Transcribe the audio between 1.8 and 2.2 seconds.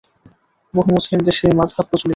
প্রচলিত।